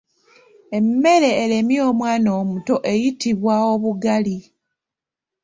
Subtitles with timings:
[0.77, 4.37] Emmere eremye omwana omuto eyitibwa Obugali.